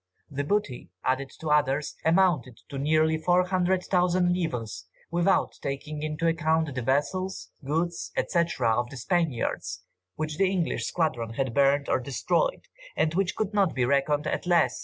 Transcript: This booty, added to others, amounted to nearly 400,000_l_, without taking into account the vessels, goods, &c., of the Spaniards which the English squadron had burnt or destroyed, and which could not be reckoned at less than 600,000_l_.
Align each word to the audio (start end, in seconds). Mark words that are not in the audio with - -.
This 0.31 0.47
booty, 0.47 0.89
added 1.03 1.29
to 1.41 1.49
others, 1.51 1.95
amounted 2.03 2.57
to 2.69 2.79
nearly 2.79 3.19
400,000_l_, 3.19 4.83
without 5.11 5.59
taking 5.61 6.01
into 6.01 6.27
account 6.27 6.73
the 6.73 6.81
vessels, 6.81 7.51
goods, 7.63 8.11
&c., 8.15 8.39
of 8.61 8.89
the 8.89 8.97
Spaniards 8.97 9.83
which 10.15 10.37
the 10.39 10.49
English 10.49 10.87
squadron 10.87 11.33
had 11.35 11.53
burnt 11.53 11.87
or 11.87 11.99
destroyed, 11.99 12.61
and 12.95 13.13
which 13.13 13.35
could 13.35 13.53
not 13.53 13.75
be 13.75 13.85
reckoned 13.85 14.25
at 14.25 14.47
less 14.47 14.47
than 14.47 14.69
600,000_l_. 14.69 14.73